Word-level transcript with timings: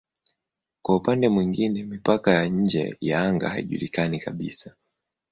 Kwa 0.81 0.95
upande 0.95 1.29
mwingine 1.29 1.83
mipaka 1.83 2.31
ya 2.33 2.45
nje 2.45 2.97
ya 3.01 3.21
anga 3.21 3.49
haijulikani 3.49 4.19
kabisa. 4.19 4.75